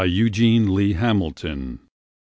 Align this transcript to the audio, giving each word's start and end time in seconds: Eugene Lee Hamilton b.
Eugene 0.03 0.73
Lee 0.73 0.93
Hamilton 0.93 1.75
b. 1.75 1.79